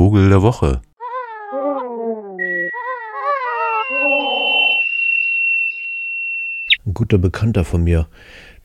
Vogel 0.00 0.30
der 0.30 0.40
Woche. 0.40 0.80
Ein 6.86 6.94
guter 6.94 7.18
Bekannter 7.18 7.66
von 7.66 7.84
mir, 7.84 8.08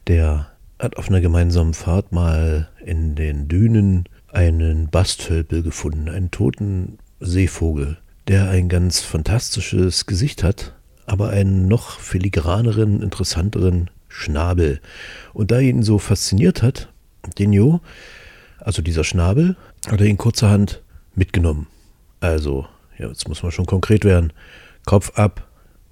der 0.08 0.48
hat 0.79 0.96
auf 0.96 1.10
einer 1.10 1.20
gemeinsamen 1.20 1.74
Fahrt 1.74 2.13
mal 2.13 2.70
in 2.86 3.16
den 3.16 3.50
Dünen 3.50 4.06
einen 4.32 4.88
Bastölpel 4.88 5.62
gefunden, 5.62 6.08
einen 6.08 6.32
toten 6.32 7.00
Seevogel, 7.19 7.97
der 8.29 8.49
ein 8.49 8.70
ganz 8.70 9.02
fantastisches 9.02 10.06
Gesicht 10.06 10.42
hat, 10.42 10.72
aber 11.06 11.31
einen 11.31 11.67
noch 11.67 11.99
filigraneren, 11.99 13.02
interessanteren 13.02 13.90
Schnabel. 14.08 14.79
Und 15.33 15.52
da 15.52 15.60
ihn 15.60 15.83
so 15.83 15.99
fasziniert 15.99 16.62
hat, 16.62 16.94
den 17.38 17.52
Jo, 17.52 17.81
also 18.59 18.81
dieser 18.81 19.04
Schnabel, 19.04 19.58
hat 19.86 19.99
er 19.99 20.08
ihn 20.08 20.17
kurzerhand 20.17 20.81
mitgenommen. 21.16 21.68
Also, 22.20 22.68
ja, 22.98 23.08
jetzt 23.08 23.28
muss 23.28 23.44
man 23.44 23.52
schon 23.52 23.66
konkret 23.66 24.06
werden. 24.06 24.34
Kopf 24.86 25.18
ab 25.18 25.48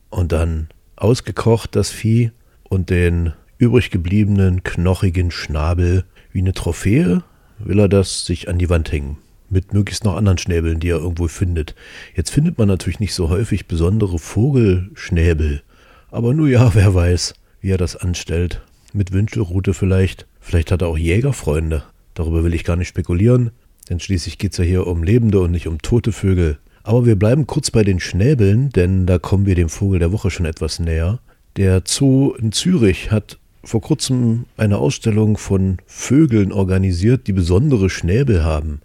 und 0.09 0.31
dann 0.31 0.69
ausgekocht 0.95 1.75
das 1.75 1.89
Vieh 1.89 2.31
und 2.63 2.89
den 2.89 3.33
übrig 3.57 3.91
gebliebenen 3.91 4.63
knochigen 4.63 5.31
Schnabel 5.31 6.05
wie 6.31 6.39
eine 6.39 6.53
Trophäe 6.53 7.23
will 7.59 7.79
er 7.79 7.89
das 7.89 8.25
sich 8.25 8.49
an 8.49 8.57
die 8.57 8.69
Wand 8.69 8.91
hängen. 8.91 9.17
Mit 9.49 9.73
möglichst 9.73 10.03
noch 10.03 10.15
anderen 10.15 10.37
Schnäbeln, 10.37 10.79
die 10.79 10.89
er 10.89 10.97
irgendwo 10.97 11.27
findet. 11.27 11.75
Jetzt 12.15 12.31
findet 12.31 12.57
man 12.57 12.67
natürlich 12.67 12.99
nicht 12.99 13.13
so 13.13 13.29
häufig 13.29 13.67
besondere 13.67 14.17
Vogelschnäbel. 14.17 15.61
Aber 16.09 16.33
nur 16.33 16.47
ja, 16.47 16.73
wer 16.73 16.93
weiß, 16.93 17.35
wie 17.61 17.69
er 17.69 17.77
das 17.77 17.95
anstellt. 17.95 18.61
Mit 18.93 19.11
Wünschelrute 19.11 19.73
vielleicht. 19.73 20.27
Vielleicht 20.39 20.71
hat 20.71 20.81
er 20.81 20.87
auch 20.87 20.97
Jägerfreunde. 20.97 21.83
Darüber 22.15 22.43
will 22.43 22.53
ich 22.53 22.63
gar 22.63 22.75
nicht 22.75 22.87
spekulieren, 22.87 23.51
denn 23.89 23.99
schließlich 23.99 24.37
geht 24.37 24.53
es 24.53 24.57
ja 24.57 24.63
hier 24.63 24.87
um 24.87 25.03
lebende 25.03 25.39
und 25.39 25.51
nicht 25.51 25.67
um 25.67 25.81
tote 25.81 26.11
Vögel. 26.11 26.57
Aber 26.83 27.05
wir 27.05 27.15
bleiben 27.15 27.47
kurz 27.47 27.71
bei 27.71 27.83
den 27.83 27.99
Schnäbeln, 27.99 28.69
denn 28.69 29.05
da 29.05 29.17
kommen 29.17 29.45
wir 29.45 29.55
dem 29.55 29.69
Vogel 29.69 29.99
der 29.99 30.11
Woche 30.11 30.29
schon 30.29 30.45
etwas 30.45 30.79
näher. 30.79 31.19
Der 31.55 31.83
Zoo 31.85 32.33
in 32.33 32.51
Zürich 32.51 33.11
hat 33.11 33.37
vor 33.63 33.81
kurzem 33.81 34.45
eine 34.57 34.77
Ausstellung 34.77 35.37
von 35.37 35.77
Vögeln 35.85 36.51
organisiert, 36.51 37.27
die 37.27 37.33
besondere 37.33 37.89
Schnäbel 37.89 38.43
haben. 38.43 38.81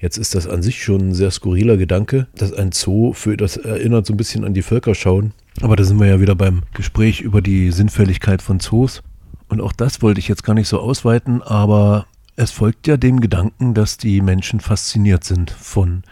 Jetzt 0.00 0.16
ist 0.16 0.34
das 0.34 0.46
an 0.46 0.62
sich 0.62 0.82
schon 0.82 1.08
ein 1.08 1.14
sehr 1.14 1.30
skurriler 1.30 1.76
Gedanke, 1.76 2.26
dass 2.34 2.52
ein 2.52 2.72
Zoo 2.72 3.12
für 3.12 3.36
das 3.36 3.56
erinnert 3.56 4.06
so 4.06 4.14
ein 4.14 4.18
bisschen 4.18 4.44
an 4.44 4.54
die 4.54 4.62
Völkerschauen. 4.62 5.32
Aber 5.60 5.76
da 5.76 5.84
sind 5.84 6.00
wir 6.00 6.06
ja 6.06 6.20
wieder 6.20 6.34
beim 6.34 6.62
Gespräch 6.74 7.20
über 7.20 7.40
die 7.40 7.70
Sinnfälligkeit 7.70 8.42
von 8.42 8.60
Zoos. 8.60 9.02
Und 9.48 9.60
auch 9.60 9.72
das 9.72 10.02
wollte 10.02 10.20
ich 10.20 10.28
jetzt 10.28 10.44
gar 10.44 10.54
nicht 10.54 10.68
so 10.68 10.80
ausweiten, 10.80 11.42
aber 11.42 12.06
es 12.36 12.50
folgt 12.50 12.86
ja 12.86 12.96
dem 12.96 13.20
Gedanken, 13.20 13.74
dass 13.74 13.96
die 13.96 14.20
Menschen 14.20 14.60
fasziniert 14.60 15.24
sind 15.24 15.50
von 15.50 16.02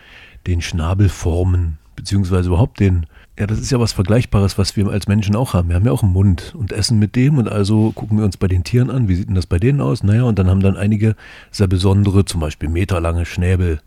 den 0.47 0.61
Schnabelformen, 0.61 1.79
beziehungsweise 1.97 2.49
überhaupt 2.49 2.81
den 2.81 3.07
ja, 3.39 3.47
das 3.47 3.59
ist 3.59 3.73
ja 3.73 3.81
was 3.81 3.93
Vergleichbares, 3.93 4.59
was 4.59 4.77
wir 4.77 4.87
als 4.89 5.09
Menschen 5.09 5.37
auch 5.37 5.55
haben. 5.55 5.71
Wir 5.71 5.77
haben 5.77 5.87
ja 5.87 5.93
auch 5.93 6.03
einen 6.03 6.13
Mund 6.13 6.55
und 6.55 6.71
essen 6.71 6.99
mit 6.99 7.17
dem 7.17 7.39
und 7.39 7.49
also 7.49 7.91
gucken 7.93 8.19
wir 8.19 8.27
uns 8.27 8.37
bei 8.37 8.47
den 8.47 8.63
Tieren 8.63 8.91
an, 8.91 9.09
wie 9.09 9.15
sieht 9.15 9.29
denn 9.29 9.35
das 9.35 9.47
bei 9.47 9.59
denen 9.59 9.81
aus? 9.81 10.03
Naja, 10.03 10.25
und 10.25 10.39
dann 10.39 10.51
haben 10.51 10.61
dann 10.61 10.77
einige 10.77 11.17
sehr 11.51 11.67
besondere, 11.67 12.27
zum 12.27 12.41
Beispiel 12.41 12.69
meterlange 12.69 13.25
Schnäbel, 13.25 13.81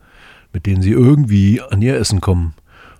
mit 0.52 0.66
denen 0.66 0.82
sie 0.82 0.92
irgendwie 0.92 1.62
an 1.62 1.82
ihr 1.82 1.96
Essen 1.96 2.22
kommen. 2.22 2.56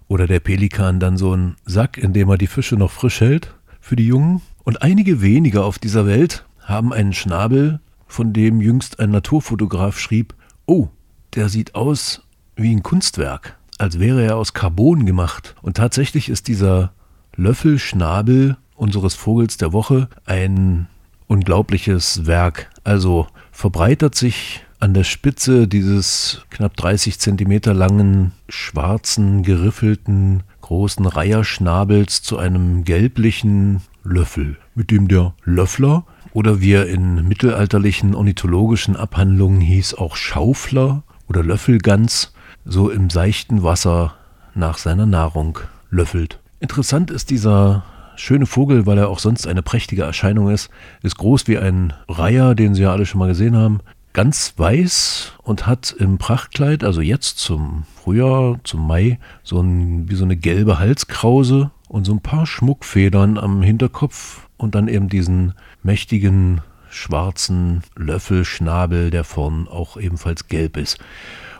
Oder 0.08 0.28
der 0.28 0.40
Pelikan 0.40 1.00
dann 1.00 1.18
so 1.18 1.32
einen 1.32 1.56
Sack, 1.66 1.98
in 1.98 2.14
dem 2.14 2.30
er 2.30 2.38
die 2.38 2.46
Fische 2.46 2.76
noch 2.76 2.92
frisch 2.92 3.22
hält 3.22 3.56
für 3.82 3.96
die 3.96 4.06
Jungen. 4.06 4.42
Und 4.64 4.84
einige 4.84 5.24
wenige 5.24 5.64
auf 5.64 5.80
dieser 5.80 6.06
Welt 6.06 6.46
haben 6.62 6.94
einen 6.94 7.14
Schnabel, 7.14 7.80
von 8.08 8.34
dem 8.34 8.62
jüngst 8.62 9.00
ein 9.00 9.12
Naturfotograf 9.12 10.00
schrieb, 10.00 10.36
oh, 10.66 10.90
der 11.36 11.50
sieht 11.50 11.76
aus 11.76 12.22
wie 12.56 12.74
ein 12.74 12.84
Kunstwerk 12.84 13.58
als 13.78 14.00
wäre 14.00 14.24
er 14.24 14.38
aus 14.38 14.54
Carbon 14.54 15.06
gemacht. 15.06 15.56
Und 15.62 15.78
tatsächlich 15.78 16.30
ist 16.30 16.48
dieser 16.48 16.94
Löffelschnabel 17.36 18.58
unseres 18.76 19.16
Vogels 19.16 19.58
der 19.58 19.74
Woche 19.74 20.10
ein 20.26 20.88
unglaubliches 21.28 22.26
Werk. 22.26 22.70
Also 22.84 23.28
verbreitert 23.52 24.16
sich 24.16 24.64
an 24.80 24.94
der 24.94 25.04
Spitze 25.04 25.68
dieses 25.68 26.46
knapp 26.50 26.76
30 26.78 27.20
Zentimeter 27.20 27.74
langen, 27.74 28.34
schwarzen, 28.50 29.44
geriffelten, 29.44 30.44
großen 30.62 31.06
Reiherschnabels 31.06 32.22
zu 32.22 32.38
einem 32.38 32.84
gelblichen 32.84 33.82
Löffel, 34.04 34.58
mit 34.76 34.92
dem 34.92 35.08
der 35.08 35.34
Löffler 35.44 36.06
oder 36.36 36.60
wie 36.60 36.74
er 36.74 36.88
in 36.88 37.26
mittelalterlichen 37.30 38.14
ornithologischen 38.14 38.98
Abhandlungen 38.98 39.62
hieß, 39.62 39.94
auch 39.94 40.18
Schaufler 40.18 41.04
oder 41.30 41.44
Löffelgans 41.44 42.34
so 42.66 42.90
im 42.90 43.10
seichten 43.10 43.64
Wasser 43.64 44.16
nach 44.54 44.78
seiner 44.78 45.06
Nahrung 45.06 45.60
löffelt. 45.90 46.42
Interessant 46.60 47.10
ist 47.10 47.30
dieser 47.30 47.86
schöne 48.18 48.48
Vogel, 48.48 48.86
weil 48.86 48.98
er 48.98 49.08
auch 49.08 49.20
sonst 49.20 49.48
eine 49.48 49.62
prächtige 49.62 50.04
Erscheinung 50.04 50.50
ist. 50.50 50.70
Ist 51.04 51.18
groß 51.18 51.48
wie 51.48 51.58
ein 51.58 51.94
Reiher, 52.10 52.54
den 52.54 52.76
Sie 52.76 52.82
ja 52.82 52.92
alle 52.92 53.06
schon 53.06 53.20
mal 53.20 53.30
gesehen 53.30 53.56
haben. 53.56 53.80
Ganz 54.12 54.56
weiß 54.58 55.36
und 55.42 55.66
hat 55.68 55.96
im 55.98 56.18
Prachtkleid, 56.18 56.84
also 56.84 57.00
jetzt 57.00 57.38
zum 57.38 57.86
Frühjahr, 57.96 58.60
zum 58.66 58.86
Mai, 58.86 59.20
so 59.44 59.62
ein, 59.62 60.10
wie 60.10 60.16
so 60.16 60.26
eine 60.26 60.36
gelbe 60.36 60.80
Halskrause 60.80 61.72
und 61.88 62.04
so 62.04 62.12
ein 62.12 62.22
paar 62.22 62.46
Schmuckfedern 62.46 63.38
am 63.38 63.62
Hinterkopf 63.62 64.45
und 64.58 64.76
dann 64.76 64.88
eben 64.88 65.10
diesen 65.10 65.54
mächtigen 65.84 66.62
schwarzen 66.90 67.84
Löffelschnabel, 67.96 69.12
der 69.12 69.24
vorn 69.24 69.68
auch 69.68 69.98
ebenfalls 69.98 70.48
gelb 70.48 70.78
ist. 70.78 70.98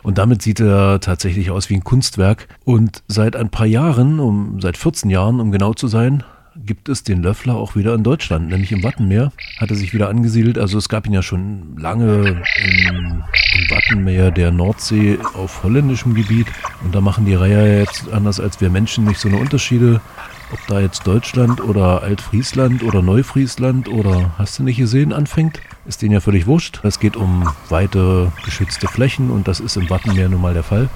Und 0.02 0.18
damit 0.18 0.40
sieht 0.40 0.60
er 0.60 1.00
tatsächlich 1.00 1.50
aus 1.50 1.68
wie 1.68 1.74
ein 1.74 1.84
Kunstwerk. 1.84 2.48
Und 2.64 3.02
seit 3.08 3.36
ein 3.36 3.50
paar 3.50 3.66
Jahren, 3.66 4.20
um, 4.20 4.60
seit 4.60 4.76
14 4.76 5.10
Jahren, 5.10 5.40
um 5.40 5.50
genau 5.50 5.74
zu 5.74 5.88
sein, 5.88 6.22
gibt 6.64 6.88
es 6.88 7.02
den 7.02 7.22
Löffler 7.22 7.56
auch 7.56 7.76
wieder 7.76 7.94
in 7.94 8.02
Deutschland, 8.02 8.48
nämlich 8.48 8.72
im 8.72 8.82
Wattenmeer 8.82 9.32
hat 9.58 9.70
er 9.70 9.76
sich 9.76 9.92
wieder 9.92 10.08
angesiedelt. 10.08 10.58
Also 10.58 10.78
es 10.78 10.88
gab 10.88 11.06
ihn 11.06 11.12
ja 11.12 11.22
schon 11.22 11.76
lange 11.76 12.28
im, 12.28 13.24
im 13.58 13.70
Wattenmeer 13.70 14.30
der 14.30 14.52
Nordsee 14.52 15.18
auf 15.34 15.62
holländischem 15.62 16.14
Gebiet. 16.14 16.46
Und 16.82 16.94
da 16.94 17.00
machen 17.00 17.26
die 17.26 17.34
Reiher 17.34 17.80
jetzt 17.80 18.10
anders 18.10 18.40
als 18.40 18.60
wir 18.60 18.70
Menschen 18.70 19.04
nicht 19.04 19.18
so 19.18 19.28
eine 19.28 19.38
Unterschiede 19.38 20.00
ob 20.52 20.58
da 20.68 20.80
jetzt 20.80 21.06
Deutschland 21.06 21.60
oder 21.60 22.02
Altfriesland 22.02 22.82
oder 22.82 23.02
Neufriesland 23.02 23.88
oder 23.88 24.32
hast 24.38 24.58
du 24.58 24.62
nicht 24.62 24.78
gesehen 24.78 25.12
anfängt, 25.12 25.60
ist 25.86 26.02
denen 26.02 26.12
ja 26.12 26.20
völlig 26.20 26.46
wurscht. 26.46 26.80
Es 26.84 27.00
geht 27.00 27.16
um 27.16 27.48
weite 27.68 28.32
geschützte 28.44 28.88
Flächen 28.88 29.30
und 29.30 29.48
das 29.48 29.60
ist 29.60 29.76
im 29.76 29.90
Wattenmeer 29.90 30.28
nun 30.28 30.40
mal 30.40 30.54
der 30.54 30.62
Fall. 30.62 30.88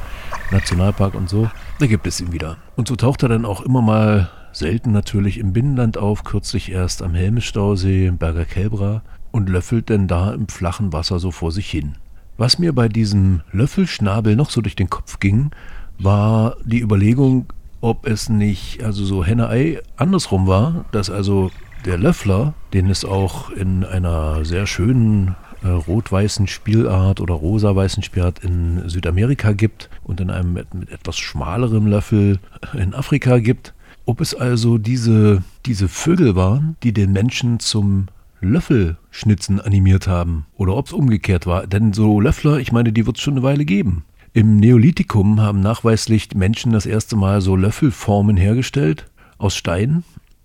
Nationalpark 0.50 1.15
und 1.15 1.28
so. 1.28 1.50
Da 1.78 1.87
gibt 1.87 2.06
es 2.06 2.21
ihn 2.21 2.33
wieder. 2.33 2.56
Und 2.77 2.88
so 2.88 2.97
taucht 2.97 3.22
er 3.22 3.28
dann 3.28 3.44
auch 3.44 3.61
immer 3.61 3.83
mal 3.83 4.31
selten 4.53 4.93
natürlich 4.93 5.38
im 5.38 5.53
Binnenland 5.53 5.97
auf, 5.97 6.25
kürzlich 6.25 6.72
erst 6.72 7.03
am 7.03 7.15
Helmestausee 7.15 8.06
im 8.06 8.19
Berger 8.19 8.44
Kelbra 8.44 9.03
und 9.31 9.49
löffelt 9.49 9.88
denn 9.88 10.09
da 10.09 10.32
im 10.32 10.49
flachen 10.49 10.93
Wasser 10.93 11.19
so 11.19 11.31
vor 11.31 11.53
sich 11.53 11.71
hin. 11.71 11.97
Was 12.37 12.59
mir 12.59 12.72
bei 12.72 12.88
diesem 12.88 13.43
Löffelschnabel 13.53 14.34
noch 14.34 14.50
so 14.50 14.61
durch 14.61 14.77
den 14.77 14.91
Kopf 14.91 15.21
ging, 15.21 15.50
war 15.99 16.56
die 16.65 16.81
Überlegung, 16.81 17.47
ob 17.80 18.06
es 18.06 18.28
nicht, 18.28 18.82
also 18.82 19.04
so 19.04 19.24
Henne-Ei 19.24 19.80
andersrum 19.96 20.46
war, 20.46 20.84
dass 20.92 21.10
also 21.10 21.50
der 21.84 21.98
Löffler, 21.98 22.54
den 22.72 22.91
es 22.91 23.04
auch 23.04 23.50
in 23.50 23.84
einer 23.84 24.44
sehr 24.44 24.66
schönen 24.66 25.34
äh, 25.62 25.68
rot-weißen 25.68 26.46
Spielart 26.46 27.20
oder 27.20 27.34
rosa-weißen 27.34 28.02
Spielart 28.02 28.40
in 28.40 28.88
Südamerika 28.88 29.52
gibt 29.52 29.88
und 30.04 30.20
in 30.20 30.30
einem 30.30 30.52
mit, 30.52 30.74
mit 30.74 30.90
etwas 30.90 31.19
schmalerem 31.19 31.86
Löffel 31.86 32.38
in 32.74 32.94
Afrika 32.94 33.38
gibt. 33.38 33.74
Ob 34.06 34.20
es 34.20 34.34
also 34.34 34.78
diese, 34.78 35.42
diese 35.66 35.88
Vögel 35.88 36.34
waren, 36.36 36.76
die 36.82 36.92
den 36.92 37.12
Menschen 37.12 37.60
zum 37.60 38.08
Löffelschnitzen 38.40 39.60
animiert 39.60 40.08
haben 40.08 40.46
oder 40.56 40.76
ob 40.76 40.86
es 40.86 40.92
umgekehrt 40.92 41.46
war. 41.46 41.66
Denn 41.66 41.92
so 41.92 42.20
Löffler, 42.20 42.58
ich 42.58 42.72
meine, 42.72 42.92
die 42.92 43.06
wird 43.06 43.16
es 43.16 43.22
schon 43.22 43.34
eine 43.34 43.42
Weile 43.42 43.64
geben. 43.64 44.04
Im 44.32 44.58
Neolithikum 44.58 45.41
haben 45.41 45.60
nachweislich 45.60 46.28
Menschen 46.37 46.72
das 46.72 46.87
erste 46.87 47.16
Mal 47.16 47.40
so 47.40 47.56
Löffelformen 47.56 48.37
hergestellt 48.37 49.10
aus 49.38 49.56
Stein, 49.56 50.05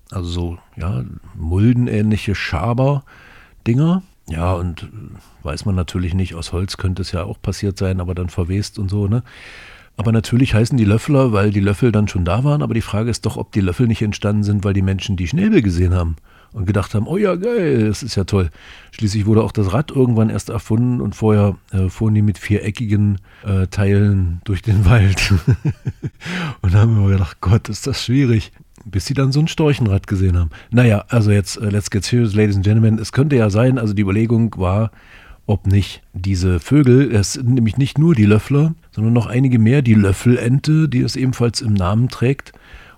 also 0.10 0.28
so 0.28 0.58
ja, 0.76 1.04
muldenähnliche 1.36 2.34
Schaber-Dinger. 2.34 4.02
Ja, 4.28 4.54
und 4.54 4.84
äh, 4.84 4.88
weiß 5.44 5.66
man 5.66 5.76
natürlich 5.76 6.16
nicht, 6.16 6.34
aus 6.34 6.52
Holz 6.52 6.78
könnte 6.78 7.04
es 7.04 7.12
ja 7.12 7.26
auch 7.26 7.40
passiert 7.40 7.78
sein, 7.78 8.00
aber 8.02 8.16
dann 8.16 8.30
verwest 8.30 8.80
und 8.80 8.90
so, 8.90 9.08
ne? 9.08 9.22
Aber 9.98 10.12
natürlich 10.12 10.56
heißen 10.56 10.78
die 10.78 10.84
Löffler, 10.84 11.32
weil 11.32 11.52
die 11.52 11.62
Löffel 11.62 11.92
dann 11.92 12.08
schon 12.08 12.26
da 12.26 12.44
waren, 12.44 12.64
aber 12.64 12.74
die 12.74 12.82
Frage 12.82 13.10
ist 13.12 13.26
doch, 13.26 13.38
ob 13.38 13.52
die 13.52 13.62
Löffel 13.62 13.88
nicht 13.88 14.02
entstanden 14.02 14.44
sind, 14.44 14.64
weil 14.64 14.74
die 14.74 14.82
Menschen 14.82 15.16
die 15.16 15.28
Schnäbel 15.28 15.62
gesehen 15.62 15.94
haben 15.94 16.16
und 16.56 16.66
gedacht 16.66 16.96
haben, 16.96 17.06
oh 17.06 17.18
ja, 17.18 17.36
geil, 17.36 17.86
das 17.90 18.02
ist 18.02 18.16
ja 18.16 18.24
toll. 18.24 18.50
Schließlich 18.92 19.26
wurde 19.26 19.44
auch 19.44 19.52
das 19.52 19.74
Rad 19.74 19.92
irgendwann 19.92 20.30
erst 20.30 20.48
erfunden 20.48 21.02
und 21.02 21.14
vorher 21.14 21.58
äh, 21.74 21.90
fuhren 21.90 22.16
die 22.16 22.22
mit 22.22 22.38
viereckigen 22.38 23.20
äh, 23.44 23.68
Teilen 23.68 24.40
durch 24.46 24.62
den 24.62 24.86
Wald. 24.86 25.34
und 26.62 26.74
da 26.74 26.80
haben 26.80 26.98
wir 26.98 27.12
gedacht, 27.12 27.42
Gott, 27.42 27.68
ist 27.68 27.86
das 27.88 28.02
schwierig. 28.02 28.54
Bis 28.86 29.06
sie 29.06 29.14
dann 29.14 29.34
so 29.34 29.42
ein 29.42 29.50
Storchenrad 29.50 30.08
gesehen 30.08 30.38
haben. 30.38 30.50
Naja, 30.72 31.04
also 31.10 31.30
jetzt, 31.30 31.58
uh, 31.58 31.66
let's 31.66 31.90
get 31.90 32.06
serious, 32.06 32.34
ladies 32.36 32.56
and 32.56 32.64
gentlemen. 32.64 33.00
Es 33.00 33.12
könnte 33.12 33.36
ja 33.36 33.50
sein, 33.50 33.78
also 33.78 33.94
die 33.94 34.04
Überlegung 34.04 34.56
war, 34.58 34.92
ob 35.48 35.68
nicht 35.68 36.04
diese 36.14 36.62
Vögel, 36.62 37.14
es 37.14 37.34
sind 37.34 37.50
nämlich 37.50 37.78
nicht 37.78 37.98
nur 37.98 38.16
die 38.16 38.26
Löffler, 38.26 38.76
sondern 38.92 39.12
noch 39.12 39.26
einige 39.26 39.60
mehr, 39.60 39.82
die 39.82 39.94
Löffelente, 39.94 40.88
die 40.88 41.02
es 41.02 41.18
ebenfalls 41.18 41.60
im 41.60 41.74
Namen 41.74 42.08
trägt, 42.08 42.54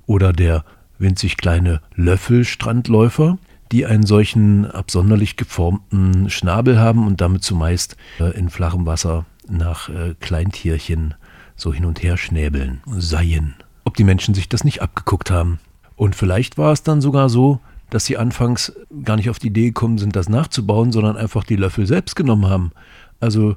oder 0.06 0.32
der 0.32 0.64
winzig 1.00 1.38
kleine 1.38 1.82
Löffelstrandläufer, 1.96 3.38
die 3.72 3.86
einen 3.86 4.06
solchen 4.06 4.66
absonderlich 4.66 5.36
geformten 5.36 6.30
Schnabel 6.30 6.80
haben 6.80 7.06
und 7.06 7.22
damit 7.22 7.44
zumeist 7.44 7.98
äh, 8.20 8.38
in 8.38 8.50
flachem 8.50 8.86
Wasser 8.86 9.26
nach 9.50 9.90
äh, 9.90 10.16
Kleintierchen 10.20 11.16
so 11.56 11.74
hin 11.74 11.86
und 11.86 12.04
her 12.04 12.18
schnäbeln 12.18 12.82
seien. 12.86 13.56
Ob 13.84 13.96
die 13.96 14.04
Menschen 14.04 14.34
sich 14.34 14.48
das 14.48 14.64
nicht 14.64 14.82
abgeguckt 14.82 15.32
haben. 15.32 15.60
Und 15.96 16.16
vielleicht 16.16 16.58
war 16.58 16.72
es 16.72 16.84
dann 16.84 17.02
sogar 17.02 17.30
so, 17.30 17.60
dass 17.90 18.06
sie 18.06 18.18
anfangs 18.18 18.74
gar 19.04 19.16
nicht 19.16 19.30
auf 19.30 19.40
die 19.40 19.48
Idee 19.48 19.68
gekommen 19.68 19.98
sind, 19.98 20.16
das 20.16 20.30
nachzubauen, 20.30 20.92
sondern 20.92 21.18
einfach 21.18 21.44
die 21.44 21.56
Löffel 21.56 21.88
selbst 21.88 22.16
genommen 22.16 22.48
haben. 22.48 22.72
Also 23.20 23.56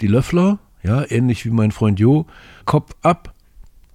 die 0.00 0.06
Löffler, 0.06 0.58
ja, 0.82 1.04
ähnlich 1.10 1.44
wie 1.44 1.50
mein 1.50 1.72
Freund 1.72 1.98
Jo, 1.98 2.26
Kopf 2.64 2.94
ab, 3.02 3.34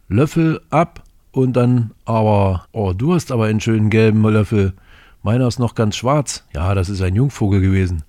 Löffel 0.08 0.62
ab 0.70 1.04
und 1.36 1.54
dann 1.54 1.92
aber, 2.06 2.66
oh, 2.72 2.94
du 2.94 3.14
hast 3.14 3.32
aber 3.32 3.46
einen 3.46 3.60
schönen 3.60 3.90
gelben 3.90 4.24
Löffel. 4.24 4.74
Meiner 5.22 5.48
ist 5.48 5.60
noch 5.60 5.76
ganz 5.76 5.98
schwarz. 5.98 6.46
Ja, 6.54 6.74
das 6.74 6.88
ist 6.88 7.02
ein 7.02 7.14
Jungvogel 7.14 7.60
gewesen. 7.60 8.04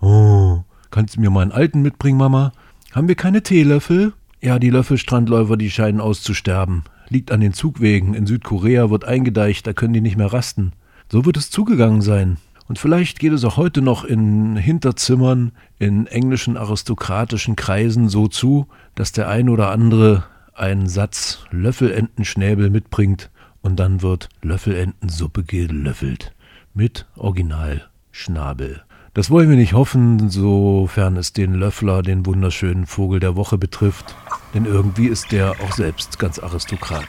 Oh, 0.00 0.64
kannst 0.90 1.14
du 1.14 1.20
mir 1.20 1.30
mal 1.30 1.42
einen 1.42 1.52
alten 1.52 1.82
mitbringen, 1.82 2.18
Mama? 2.18 2.52
Haben 2.92 3.06
wir 3.06 3.14
keine 3.14 3.44
Teelöffel? 3.44 4.12
Ja, 4.40 4.58
die 4.58 4.70
Löffelstrandläufer, 4.70 5.56
die 5.56 5.70
scheinen 5.70 6.00
auszusterben. 6.00 6.82
Liegt 7.08 7.30
an 7.30 7.40
den 7.40 7.52
Zugwegen. 7.52 8.12
In 8.14 8.26
Südkorea 8.26 8.90
wird 8.90 9.04
eingedeicht, 9.04 9.66
da 9.68 9.72
können 9.72 9.94
die 9.94 10.00
nicht 10.00 10.16
mehr 10.16 10.32
rasten. 10.32 10.72
So 11.08 11.24
wird 11.24 11.36
es 11.36 11.50
zugegangen 11.52 12.02
sein. 12.02 12.38
Und 12.66 12.80
vielleicht 12.80 13.20
geht 13.20 13.32
es 13.32 13.44
auch 13.44 13.56
heute 13.56 13.82
noch 13.82 14.04
in 14.04 14.56
Hinterzimmern, 14.56 15.52
in 15.78 16.08
englischen 16.08 16.56
aristokratischen 16.56 17.54
Kreisen 17.54 18.08
so 18.08 18.26
zu, 18.26 18.66
dass 18.96 19.12
der 19.12 19.28
ein 19.28 19.48
oder 19.48 19.70
andere 19.70 20.24
einen 20.54 20.88
Satz 20.88 21.44
Löffelentenschnäbel 21.50 22.70
mitbringt 22.70 23.30
und 23.62 23.76
dann 23.76 24.02
wird 24.02 24.28
Löffelentensuppe 24.42 25.44
gelöffelt. 25.44 26.34
Mit 26.74 27.06
Originalschnabel. 27.16 28.82
Das 29.14 29.30
wollen 29.30 29.48
wir 29.48 29.56
nicht 29.56 29.74
hoffen, 29.74 30.28
sofern 30.28 31.16
es 31.16 31.32
den 31.32 31.54
Löffler, 31.54 32.02
den 32.02 32.26
wunderschönen 32.26 32.86
Vogel 32.86 33.20
der 33.20 33.36
Woche 33.36 33.58
betrifft. 33.58 34.16
Denn 34.54 34.64
irgendwie 34.64 35.06
ist 35.06 35.30
der 35.30 35.52
auch 35.52 35.72
selbst 35.72 36.18
ganz 36.18 36.40
Aristokrat. 36.40 37.06